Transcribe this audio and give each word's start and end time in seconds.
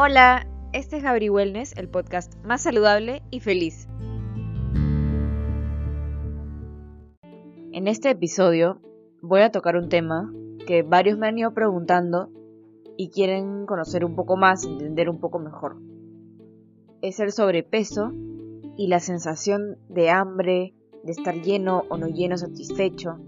Hola, 0.00 0.46
este 0.72 0.98
es 0.98 1.02
Gabri 1.02 1.28
Wellness, 1.28 1.76
el 1.76 1.88
podcast 1.88 2.32
más 2.44 2.62
saludable 2.62 3.20
y 3.32 3.40
feliz. 3.40 3.88
En 7.72 7.88
este 7.88 8.10
episodio 8.10 8.80
voy 9.22 9.40
a 9.40 9.50
tocar 9.50 9.74
un 9.74 9.88
tema 9.88 10.32
que 10.68 10.84
varios 10.84 11.18
me 11.18 11.26
han 11.26 11.36
ido 11.36 11.52
preguntando 11.52 12.30
y 12.96 13.10
quieren 13.10 13.66
conocer 13.66 14.04
un 14.04 14.14
poco 14.14 14.36
más, 14.36 14.64
entender 14.64 15.10
un 15.10 15.18
poco 15.18 15.40
mejor. 15.40 15.78
Es 17.02 17.18
el 17.18 17.32
sobrepeso 17.32 18.12
y 18.76 18.86
la 18.86 19.00
sensación 19.00 19.78
de 19.88 20.10
hambre, 20.10 20.74
de 21.02 21.10
estar 21.10 21.34
lleno 21.42 21.82
o 21.88 21.96
no 21.96 22.06
lleno, 22.06 22.36
satisfecho. 22.38 23.18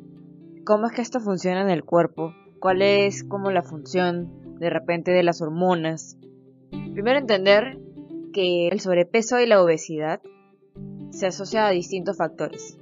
¿Cómo 0.65 0.87
es 0.87 0.93
que 0.93 1.03
esto 1.03 1.19
funciona 1.19 1.63
en 1.63 1.71
el 1.71 1.83
cuerpo? 1.83 2.33
¿Cuál 2.61 2.83
es 2.83 3.25
como 3.25 3.51
la 3.51 3.63
función 3.63 4.59
de 4.61 4.71
repente 4.71 5.11
de 5.11 5.25
las 5.25 5.43
hormonas? 5.43 6.17
Primero 6.71 7.19
entender 7.19 7.79
que 8.33 8.69
el 8.69 8.81
sobrepeso 8.81 9.41
y 9.41 9.47
la 9.47 9.63
obesidad 9.63 10.21
se 11.11 11.27
asocia 11.27 11.67
a 11.67 11.71
distintos 11.71 12.17
factores. 12.17 12.79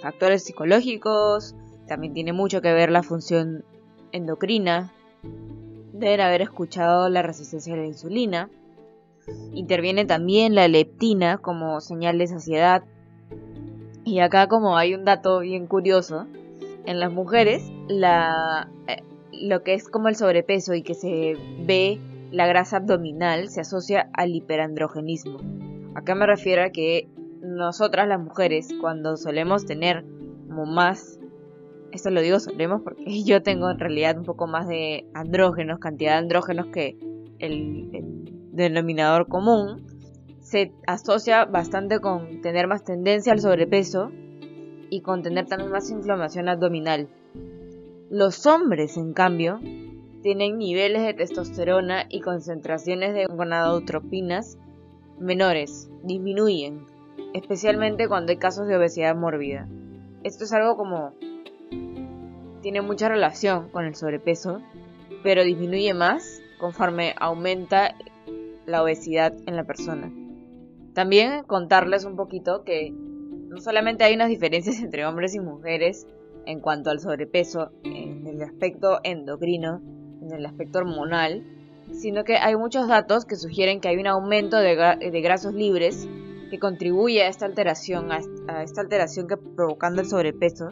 Factores 0.00 0.44
psicológicos, 0.44 1.54
también 1.86 2.14
tiene 2.14 2.32
mucho 2.32 2.62
que 2.62 2.72
ver 2.72 2.90
la 2.90 3.02
función 3.02 3.64
endocrina. 4.12 4.92
Deben 5.92 6.20
haber 6.20 6.42
escuchado 6.42 7.08
la 7.08 7.22
resistencia 7.22 7.74
a 7.74 7.76
la 7.76 7.86
insulina. 7.86 8.50
Interviene 9.52 10.04
también 10.04 10.54
la 10.54 10.66
leptina 10.68 11.38
como 11.38 11.80
señal 11.80 12.18
de 12.18 12.26
saciedad. 12.26 12.84
Y 14.04 14.20
acá 14.20 14.48
como 14.48 14.76
hay 14.76 14.94
un 14.94 15.04
dato 15.04 15.40
bien 15.40 15.66
curioso, 15.66 16.26
en 16.86 16.98
las 16.98 17.12
mujeres 17.12 17.70
la, 17.86 18.68
eh, 18.88 19.02
lo 19.32 19.62
que 19.62 19.74
es 19.74 19.88
como 19.88 20.08
el 20.08 20.16
sobrepeso 20.16 20.74
y 20.74 20.82
que 20.82 20.94
se 20.94 21.36
ve 21.60 22.00
la 22.32 22.46
grasa 22.46 22.78
abdominal 22.78 23.48
se 23.48 23.60
asocia 23.60 24.10
al 24.14 24.34
hiperandrogenismo. 24.34 25.38
Acá 25.94 26.14
me 26.14 26.26
refiero 26.26 26.64
a 26.64 26.70
que 26.70 27.08
nosotras 27.42 28.08
las 28.08 28.20
mujeres 28.20 28.68
cuando 28.80 29.16
solemos 29.16 29.66
tener 29.66 30.04
como 30.48 30.64
más, 30.64 31.20
esto 31.92 32.10
lo 32.10 32.22
digo 32.22 32.40
solemos 32.40 32.80
porque 32.82 33.04
yo 33.24 33.42
tengo 33.42 33.70
en 33.70 33.78
realidad 33.78 34.18
un 34.18 34.24
poco 34.24 34.46
más 34.46 34.66
de 34.66 35.06
andrógenos, 35.14 35.78
cantidad 35.78 36.12
de 36.12 36.18
andrógenos 36.18 36.66
que 36.66 36.96
el, 37.38 37.90
el 37.92 38.48
denominador 38.52 39.28
común, 39.28 39.86
se 40.40 40.72
asocia 40.86 41.44
bastante 41.44 42.00
con 42.00 42.40
tener 42.40 42.66
más 42.66 42.84
tendencia 42.84 43.32
al 43.32 43.40
sobrepeso 43.40 44.10
y 44.90 45.00
con 45.00 45.22
tener 45.22 45.46
también 45.46 45.70
más 45.70 45.90
inflamación 45.90 46.48
abdominal. 46.48 47.08
Los 48.10 48.44
hombres, 48.46 48.98
en 48.98 49.14
cambio, 49.14 49.60
tienen 50.22 50.58
niveles 50.58 51.02
de 51.02 51.14
testosterona 51.14 52.06
y 52.08 52.20
concentraciones 52.20 53.14
de 53.14 53.26
gonadotropinas 53.26 54.56
menores, 55.18 55.90
disminuyen, 56.02 56.86
especialmente 57.34 58.08
cuando 58.08 58.30
hay 58.30 58.38
casos 58.38 58.66
de 58.68 58.76
obesidad 58.76 59.14
mórbida. 59.16 59.68
Esto 60.22 60.44
es 60.44 60.52
algo 60.52 60.76
como 60.76 61.12
tiene 62.62 62.80
mucha 62.80 63.08
relación 63.08 63.68
con 63.70 63.84
el 63.84 63.94
sobrepeso, 63.94 64.60
pero 65.22 65.44
disminuye 65.44 65.94
más 65.94 66.40
conforme 66.58 67.14
aumenta 67.18 67.96
la 68.66 68.82
obesidad 68.82 69.34
en 69.46 69.56
la 69.56 69.64
persona. 69.64 70.12
También 70.94 71.42
contarles 71.44 72.04
un 72.04 72.16
poquito 72.16 72.64
que 72.64 72.92
no 72.92 73.60
solamente 73.60 74.04
hay 74.04 74.14
unas 74.14 74.28
diferencias 74.28 74.80
entre 74.80 75.04
hombres 75.04 75.34
y 75.34 75.40
mujeres 75.40 76.06
en 76.46 76.60
cuanto 76.60 76.90
al 76.90 77.00
sobrepeso 77.00 77.70
en 77.82 78.26
el 78.26 78.42
aspecto 78.42 79.00
endocrino, 79.02 79.80
en 80.22 80.32
el 80.32 80.46
aspecto 80.46 80.78
hormonal, 80.78 81.44
sino 81.92 82.24
que 82.24 82.36
hay 82.36 82.56
muchos 82.56 82.88
datos 82.88 83.24
que 83.24 83.36
sugieren 83.36 83.80
que 83.80 83.88
hay 83.88 83.96
un 83.96 84.06
aumento 84.06 84.56
de, 84.56 84.74
grasos 85.22 85.54
libres 85.54 86.08
que 86.50 86.58
contribuye 86.58 87.22
a 87.22 87.28
esta 87.28 87.46
alteración, 87.46 88.10
a, 88.12 88.62
esta 88.62 88.80
alteración 88.80 89.26
que 89.26 89.36
provocando 89.36 90.00
el 90.00 90.08
sobrepeso, 90.08 90.68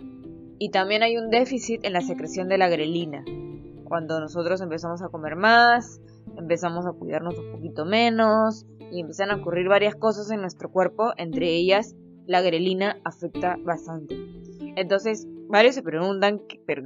y 0.58 0.70
también 0.70 1.02
hay 1.02 1.16
un 1.16 1.30
déficit 1.30 1.84
en 1.84 1.94
la 1.94 2.02
secreción 2.02 2.48
de 2.48 2.58
la 2.58 2.68
grelina. 2.68 3.24
Cuando 3.84 4.20
nosotros 4.20 4.60
empezamos 4.60 5.02
a 5.02 5.08
comer 5.08 5.34
más, 5.34 6.00
empezamos 6.36 6.86
a 6.86 6.92
cuidarnos 6.92 7.38
un 7.38 7.52
poquito 7.52 7.84
menos 7.84 8.66
y 8.92 9.00
empiezan 9.00 9.30
a 9.30 9.36
ocurrir 9.36 9.68
varias 9.68 9.96
cosas 9.96 10.30
en 10.30 10.42
nuestro 10.42 10.70
cuerpo, 10.70 11.12
entre 11.16 11.48
ellas 11.48 11.96
la 12.26 12.42
grelina 12.42 12.98
afecta 13.04 13.56
bastante. 13.64 14.16
Entonces, 14.76 15.26
varios 15.48 15.74
se 15.74 15.82
preguntan, 15.82 16.42
pero 16.66 16.82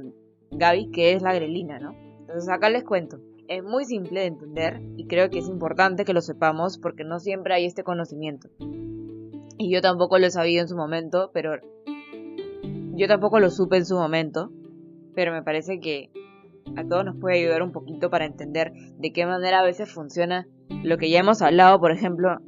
Gaby, 0.51 0.91
¿qué 0.91 1.13
es 1.13 1.21
la 1.21 1.33
grelina, 1.33 1.79
no? 1.79 2.04
Entonces 2.27 2.49
acá 2.49 2.69
les 2.69 2.83
cuento. 2.83 3.19
Es 3.47 3.63
muy 3.63 3.85
simple 3.85 4.21
de 4.21 4.25
entender 4.25 4.81
y 4.97 5.05
creo 5.05 5.29
que 5.29 5.37
es 5.37 5.47
importante 5.47 6.05
que 6.05 6.13
lo 6.13 6.21
sepamos 6.21 6.79
porque 6.79 7.03
no 7.03 7.19
siempre 7.19 7.53
hay 7.53 7.65
este 7.65 7.83
conocimiento. 7.83 8.49
Y 9.57 9.71
yo 9.71 9.81
tampoco 9.81 10.17
lo 10.17 10.29
sabido 10.31 10.61
en 10.61 10.67
su 10.67 10.75
momento, 10.75 11.29
pero 11.33 11.53
yo 12.95 13.07
tampoco 13.07 13.39
lo 13.39 13.51
supe 13.51 13.77
en 13.77 13.85
su 13.85 13.95
momento, 13.95 14.51
pero 15.13 15.31
me 15.31 15.43
parece 15.43 15.79
que 15.79 16.09
a 16.75 16.83
todos 16.87 17.05
nos 17.05 17.17
puede 17.17 17.39
ayudar 17.39 17.61
un 17.61 17.71
poquito 17.71 18.09
para 18.09 18.25
entender 18.25 18.73
de 18.97 19.13
qué 19.13 19.25
manera 19.27 19.59
a 19.59 19.63
veces 19.63 19.91
funciona 19.91 20.47
lo 20.83 20.97
que 20.97 21.11
ya 21.11 21.19
hemos 21.19 21.43
hablado, 21.43 21.79
por 21.79 21.91
ejemplo, 21.91 22.39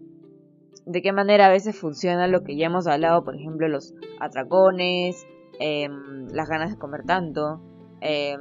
de 0.86 1.02
qué 1.02 1.12
manera 1.12 1.46
a 1.46 1.50
veces 1.50 1.78
funciona 1.78 2.28
lo 2.28 2.44
que 2.44 2.58
ya 2.58 2.66
hemos 2.66 2.88
hablado, 2.88 3.24
por 3.24 3.36
ejemplo, 3.36 3.68
los 3.68 3.94
atracones, 4.20 5.28
em, 5.60 6.28
las 6.30 6.50
ganas 6.50 6.72
de 6.72 6.78
comer 6.78 7.04
tanto, 7.06 7.62
eh, 8.02 8.38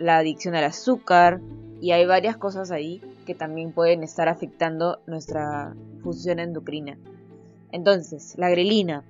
la 0.00 0.16
adicción 0.16 0.54
al 0.54 0.64
azúcar 0.64 1.40
y 1.80 1.92
hay 1.92 2.06
varias 2.06 2.36
cosas 2.36 2.70
ahí 2.70 3.02
que 3.26 3.34
también 3.34 3.72
pueden 3.72 4.02
estar 4.02 4.28
afectando 4.28 5.00
nuestra 5.06 5.74
función 6.02 6.40
endocrina. 6.40 6.98
Entonces, 7.70 8.34
la 8.38 8.48
grelina. 8.48 9.04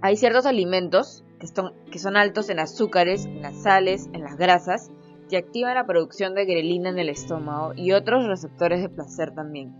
Hay 0.00 0.16
ciertos 0.16 0.46
alimentos 0.46 1.24
que, 1.38 1.46
son, 1.46 1.72
que 1.90 1.98
son 1.98 2.16
altos 2.16 2.50
en 2.50 2.58
azúcares, 2.58 3.26
en 3.26 3.40
las 3.40 3.62
sales, 3.62 4.08
en 4.12 4.22
las 4.22 4.36
grasas, 4.36 4.90
que 5.30 5.36
activan 5.36 5.74
la 5.74 5.86
producción 5.86 6.34
de 6.34 6.44
grelina 6.44 6.90
en 6.90 6.98
el 6.98 7.08
estómago 7.08 7.72
y 7.74 7.92
otros 7.92 8.26
receptores 8.26 8.82
de 8.82 8.88
placer 8.88 9.32
también. 9.32 9.74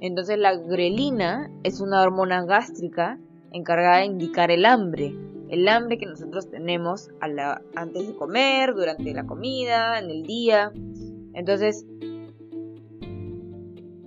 Entonces 0.00 0.38
la 0.38 0.54
grelina 0.54 1.50
es 1.64 1.80
una 1.80 2.02
hormona 2.02 2.44
gástrica 2.44 3.18
encargada 3.52 3.98
de 3.98 4.06
indicar 4.06 4.50
el 4.50 4.64
hambre 4.64 5.14
el 5.50 5.68
hambre 5.68 5.98
que 5.98 6.06
nosotros 6.06 6.48
tenemos 6.48 7.10
antes 7.74 8.06
de 8.06 8.14
comer, 8.14 8.72
durante 8.74 9.12
la 9.12 9.26
comida, 9.26 9.98
en 9.98 10.10
el 10.10 10.22
día. 10.22 10.72
Entonces, 11.34 11.84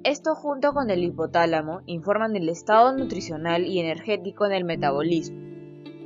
esto 0.04 0.36
junto 0.36 0.74
con 0.74 0.90
el 0.90 1.04
hipotálamo 1.04 1.82
informan 1.86 2.34
del 2.34 2.50
estado 2.50 2.96
nutricional 2.96 3.66
y 3.66 3.80
energético 3.80 4.46
en 4.46 4.54
el 4.54 4.64
metabolismo. 4.64 5.38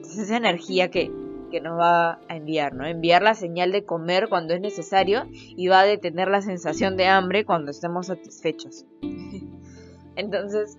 Es 0.01 0.17
esa 0.17 0.37
energía 0.37 0.89
que, 0.89 1.11
que 1.51 1.61
nos 1.61 1.79
va 1.79 2.19
a 2.27 2.35
enviar, 2.35 2.73
¿no? 2.73 2.85
Enviar 2.87 3.21
la 3.21 3.35
señal 3.35 3.71
de 3.71 3.85
comer 3.85 4.29
cuando 4.29 4.55
es 4.55 4.61
necesario 4.61 5.27
y 5.31 5.67
va 5.67 5.81
a 5.81 5.85
detener 5.85 6.29
la 6.29 6.41
sensación 6.41 6.97
de 6.97 7.07
hambre 7.07 7.45
cuando 7.45 7.69
estemos 7.69 8.07
satisfechos. 8.07 8.85
Entonces, 10.15 10.77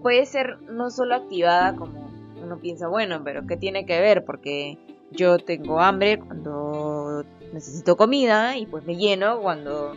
puede 0.00 0.24
ser 0.24 0.60
no 0.62 0.90
solo 0.90 1.14
activada 1.14 1.76
como 1.76 2.01
uno 2.42 2.58
piensa, 2.58 2.88
bueno, 2.88 3.22
pero 3.24 3.46
¿qué 3.46 3.56
tiene 3.56 3.86
que 3.86 4.00
ver? 4.00 4.24
Porque 4.24 4.78
yo 5.10 5.38
tengo 5.38 5.80
hambre 5.80 6.18
cuando 6.18 7.24
necesito 7.52 7.96
comida 7.96 8.56
y 8.56 8.66
pues 8.66 8.84
me 8.84 8.96
lleno 8.96 9.40
cuando, 9.40 9.94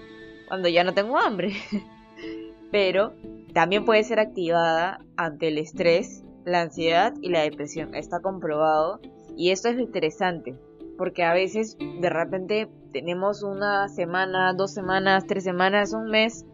cuando 0.47 0.69
ya 0.69 0.83
no 0.83 0.93
tengo 0.93 1.17
hambre. 1.17 1.53
pero 2.71 3.13
también 3.53 3.85
puede 3.85 4.03
ser 4.03 4.19
activada 4.19 4.99
ante 5.15 5.47
el 5.47 5.57
estrés, 5.57 6.23
la 6.43 6.61
ansiedad 6.61 7.13
y 7.21 7.29
la 7.29 7.41
depresión. 7.41 7.95
Está 7.95 8.19
comprobado 8.19 8.99
y 9.37 9.51
esto 9.51 9.69
es 9.69 9.79
interesante 9.79 10.55
porque 10.97 11.23
a 11.23 11.33
veces 11.33 11.77
de 11.79 12.09
repente 12.09 12.69
tenemos 12.91 13.43
una 13.43 13.87
semana, 13.89 14.53
dos 14.53 14.73
semanas, 14.73 15.25
tres 15.27 15.43
semanas, 15.43 15.93
un 15.93 16.09
mes 16.09 16.45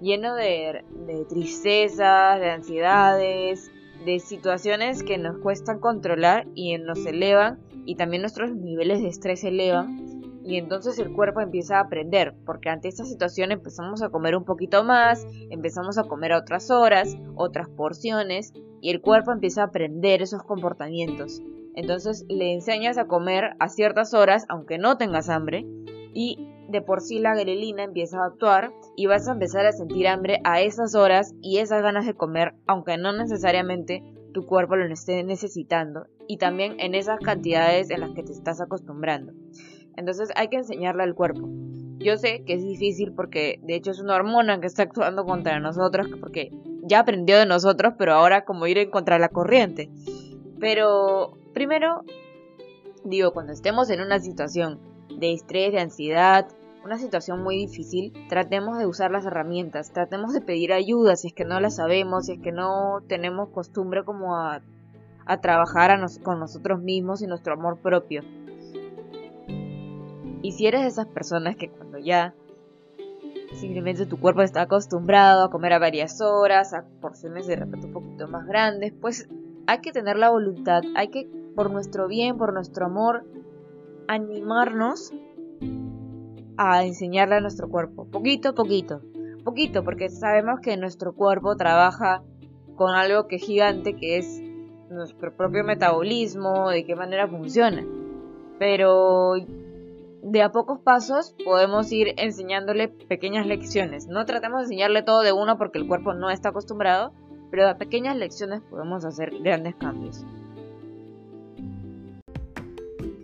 lleno 0.00 0.34
de, 0.34 0.84
de 1.06 1.24
tristezas, 1.26 2.40
de 2.40 2.50
ansiedades, 2.50 3.70
de 4.04 4.18
situaciones 4.18 5.02
que 5.02 5.18
nos 5.18 5.38
cuestan 5.38 5.78
controlar 5.78 6.46
y 6.54 6.76
nos 6.78 7.04
elevan 7.06 7.58
y 7.84 7.96
también 7.96 8.22
nuestros 8.22 8.52
niveles 8.52 9.00
de 9.02 9.08
estrés 9.08 9.40
se 9.40 9.48
elevan 9.48 10.10
y 10.42 10.56
entonces 10.56 10.98
el 10.98 11.12
cuerpo 11.12 11.40
empieza 11.40 11.76
a 11.76 11.82
aprender 11.82 12.34
porque 12.46 12.70
ante 12.70 12.88
esta 12.88 13.04
situación 13.04 13.52
empezamos 13.52 14.02
a 14.02 14.08
comer 14.08 14.34
un 14.34 14.44
poquito 14.44 14.84
más, 14.84 15.26
empezamos 15.50 15.98
a 15.98 16.04
comer 16.04 16.32
a 16.32 16.38
otras 16.38 16.70
horas, 16.70 17.16
otras 17.34 17.68
porciones 17.68 18.52
y 18.80 18.90
el 18.90 19.00
cuerpo 19.00 19.32
empieza 19.32 19.62
a 19.62 19.66
aprender 19.66 20.22
esos 20.22 20.42
comportamientos. 20.42 21.42
Entonces 21.74 22.24
le 22.28 22.52
enseñas 22.52 22.98
a 22.98 23.06
comer 23.06 23.54
a 23.58 23.68
ciertas 23.68 24.14
horas 24.14 24.44
aunque 24.48 24.78
no 24.78 24.96
tengas 24.96 25.28
hambre 25.28 25.66
y 26.14 26.48
de 26.70 26.82
por 26.82 27.00
sí 27.00 27.18
la 27.18 27.34
grelina 27.34 27.84
empieza 27.84 28.18
a 28.18 28.26
actuar 28.26 28.72
y 28.96 29.06
vas 29.06 29.28
a 29.28 29.32
empezar 29.32 29.66
a 29.66 29.72
sentir 29.72 30.08
hambre 30.08 30.40
a 30.44 30.60
esas 30.60 30.94
horas 30.94 31.34
y 31.40 31.58
esas 31.58 31.82
ganas 31.82 32.06
de 32.06 32.14
comer, 32.14 32.54
aunque 32.66 32.96
no 32.96 33.12
necesariamente 33.12 34.02
tu 34.32 34.46
cuerpo 34.46 34.76
lo 34.76 34.92
esté 34.92 35.22
necesitando 35.24 36.06
y 36.26 36.38
también 36.38 36.78
en 36.78 36.94
esas 36.94 37.18
cantidades 37.20 37.90
en 37.90 38.00
las 38.00 38.10
que 38.10 38.22
te 38.22 38.32
estás 38.32 38.60
acostumbrando. 38.60 39.32
Entonces 39.96 40.30
hay 40.36 40.48
que 40.48 40.56
enseñarle 40.56 41.02
al 41.02 41.14
cuerpo 41.14 41.48
Yo 41.98 42.16
sé 42.16 42.44
que 42.44 42.54
es 42.54 42.62
difícil 42.62 43.12
porque 43.12 43.58
de 43.62 43.74
hecho 43.74 43.90
es 43.90 44.00
una 44.00 44.14
hormona 44.14 44.60
que 44.60 44.66
está 44.66 44.84
actuando 44.84 45.24
contra 45.24 45.58
nosotros, 45.60 46.08
porque 46.20 46.50
ya 46.82 47.00
aprendió 47.00 47.38
de 47.38 47.46
nosotros, 47.46 47.94
pero 47.98 48.14
ahora 48.14 48.44
como 48.44 48.66
ir 48.66 48.78
en 48.78 48.90
contra 48.90 49.18
la 49.18 49.28
corriente. 49.28 49.90
Pero 50.58 51.36
primero, 51.52 52.02
digo, 53.04 53.32
cuando 53.32 53.52
estemos 53.52 53.90
en 53.90 54.00
una 54.00 54.20
situación 54.20 54.78
de 55.18 55.32
estrés, 55.32 55.72
de 55.72 55.80
ansiedad, 55.80 56.48
una 56.84 56.98
situación 56.98 57.42
muy 57.42 57.56
difícil, 57.56 58.12
tratemos 58.28 58.78
de 58.78 58.86
usar 58.86 59.10
las 59.10 59.26
herramientas, 59.26 59.92
tratemos 59.92 60.32
de 60.32 60.40
pedir 60.40 60.72
ayuda 60.72 61.16
si 61.16 61.28
es 61.28 61.34
que 61.34 61.44
no 61.44 61.60
la 61.60 61.70
sabemos, 61.70 62.26
si 62.26 62.32
es 62.32 62.40
que 62.40 62.52
no 62.52 63.00
tenemos 63.06 63.50
costumbre 63.50 64.04
como 64.04 64.36
a, 64.36 64.62
a 65.26 65.40
trabajar 65.40 65.98
con 66.22 66.40
nosotros 66.40 66.80
mismos 66.80 67.22
y 67.22 67.26
nuestro 67.26 67.54
amor 67.54 67.78
propio. 67.78 68.22
Y 70.42 70.52
si 70.52 70.66
eres 70.66 70.82
de 70.82 70.88
esas 70.88 71.06
personas 71.06 71.56
que 71.56 71.68
cuando 71.68 71.98
ya 71.98 72.34
simplemente 73.52 74.06
tu 74.06 74.18
cuerpo 74.18 74.42
está 74.42 74.62
acostumbrado 74.62 75.44
a 75.44 75.50
comer 75.50 75.74
a 75.74 75.78
varias 75.78 76.20
horas, 76.20 76.72
a 76.72 76.84
porciones 77.00 77.46
de 77.46 77.56
repente 77.56 77.86
un 77.86 77.92
poquito 77.92 78.26
más 78.26 78.46
grandes, 78.46 78.92
pues 79.00 79.28
hay 79.66 79.78
que 79.80 79.92
tener 79.92 80.16
la 80.16 80.30
voluntad, 80.30 80.82
hay 80.96 81.08
que, 81.08 81.28
por 81.54 81.70
nuestro 81.70 82.08
bien, 82.08 82.38
por 82.38 82.54
nuestro 82.54 82.86
amor, 82.86 83.24
animarnos 84.08 85.12
a 86.62 86.84
enseñarle 86.84 87.36
a 87.36 87.40
nuestro 87.40 87.70
cuerpo, 87.70 88.04
poquito 88.04 88.50
a 88.50 88.54
poquito, 88.54 89.00
poquito, 89.46 89.82
porque 89.82 90.10
sabemos 90.10 90.60
que 90.60 90.76
nuestro 90.76 91.14
cuerpo 91.14 91.56
trabaja 91.56 92.22
con 92.76 92.94
algo 92.94 93.26
que 93.28 93.36
es 93.36 93.42
gigante, 93.42 93.96
que 93.96 94.18
es 94.18 94.42
nuestro 94.90 95.34
propio 95.34 95.64
metabolismo, 95.64 96.68
de 96.68 96.84
qué 96.84 96.94
manera 96.94 97.26
funciona. 97.26 97.82
Pero 98.58 99.36
de 100.22 100.42
a 100.42 100.52
pocos 100.52 100.80
pasos 100.80 101.34
podemos 101.42 101.90
ir 101.92 102.12
enseñándole 102.18 102.88
pequeñas 102.88 103.46
lecciones. 103.46 104.06
No 104.06 104.26
tratemos 104.26 104.58
de 104.58 104.64
enseñarle 104.64 105.02
todo 105.02 105.22
de 105.22 105.32
uno 105.32 105.56
porque 105.56 105.78
el 105.78 105.88
cuerpo 105.88 106.12
no 106.12 106.28
está 106.28 106.50
acostumbrado, 106.50 107.14
pero 107.50 107.66
a 107.70 107.78
pequeñas 107.78 108.16
lecciones 108.16 108.60
podemos 108.68 109.06
hacer 109.06 109.30
grandes 109.42 109.76
cambios. 109.76 110.26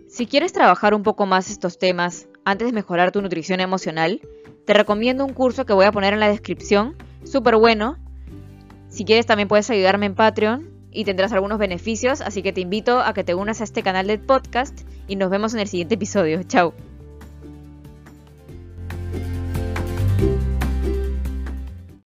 Si 0.07 0.25
quieres 0.25 0.53
trabajar 0.53 0.95
un 0.95 1.03
poco 1.03 1.27
más 1.27 1.51
estos 1.51 1.77
temas 1.77 2.27
antes 2.47 2.65
de 2.65 2.71
mejorar 2.71 3.11
tu 3.11 3.21
nutrición 3.21 3.59
emocional, 3.59 4.21
te 4.65 4.73
recomiendo 4.73 5.25
un 5.25 5.33
curso 5.33 5.65
que 5.65 5.73
voy 5.73 5.83
a 5.83 5.91
poner 5.91 6.13
en 6.13 6.21
la 6.21 6.29
descripción, 6.29 6.95
súper 7.25 7.57
bueno. 7.57 7.97
Si 8.87 9.03
quieres 9.03 9.25
también 9.25 9.49
puedes 9.49 9.69
ayudarme 9.69 10.05
en 10.05 10.15
Patreon 10.15 10.69
y 10.89 11.03
tendrás 11.03 11.33
algunos 11.33 11.59
beneficios, 11.59 12.21
así 12.21 12.41
que 12.41 12.53
te 12.53 12.61
invito 12.61 13.01
a 13.01 13.13
que 13.13 13.25
te 13.25 13.35
unas 13.35 13.59
a 13.59 13.65
este 13.65 13.83
canal 13.83 14.07
de 14.07 14.17
podcast 14.17 14.87
y 15.09 15.17
nos 15.17 15.29
vemos 15.29 15.53
en 15.55 15.59
el 15.59 15.67
siguiente 15.67 15.95
episodio. 15.95 16.41
Chao. 16.43 16.73